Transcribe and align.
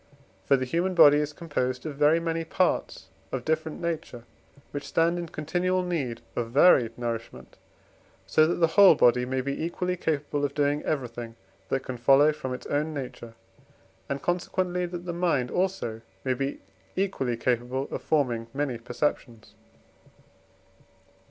For 0.45 0.57
the 0.57 0.65
human 0.65 0.95
body 0.95 1.17
is 1.19 1.31
composed 1.31 1.85
of 1.85 1.93
very 1.93 2.19
many 2.19 2.43
parts 2.43 3.09
of 3.31 3.45
different 3.45 3.79
nature, 3.79 4.23
which 4.71 4.87
stand 4.87 5.19
in 5.19 5.27
continual 5.29 5.83
need 5.83 6.21
of 6.35 6.49
varied 6.49 6.97
nourishment, 6.97 7.55
so 8.25 8.47
that 8.47 8.55
the 8.55 8.65
whole 8.73 8.95
body 8.95 9.27
may 9.27 9.41
be 9.41 9.63
equally 9.63 9.95
capable 9.95 10.43
of 10.43 10.55
doing 10.55 10.81
everything 10.85 11.35
that 11.69 11.81
can 11.81 11.97
follow 11.97 12.31
from 12.31 12.51
its 12.51 12.65
own 12.65 12.95
nature, 12.95 13.35
and 14.09 14.23
consequently 14.23 14.87
that 14.87 15.05
the 15.05 15.13
mind 15.13 15.51
also 15.51 16.01
may 16.23 16.33
be 16.33 16.61
equally 16.95 17.37
capable 17.37 17.87
of 17.91 18.01
forming 18.01 18.47
many 18.55 18.79
perceptions. 18.79 19.53